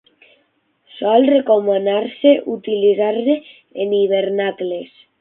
Sol 0.99 1.27
recomanar-se 1.33 2.33
utilitzar-se 2.57 3.39
en 3.85 3.97
hivernacles. 4.03 5.03